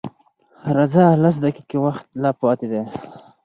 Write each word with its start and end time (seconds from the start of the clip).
_راځه! 0.75 1.05
لس 1.23 1.35
دقيقې 1.45 1.77
وخت 1.85 2.05
لا 2.21 2.31
پاتې 2.39 2.67
دی. 2.71 2.81